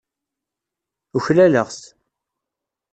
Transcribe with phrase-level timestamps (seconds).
[1.17, 1.81] Uklaleɣ-t.